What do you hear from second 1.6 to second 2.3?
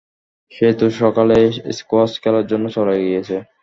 squash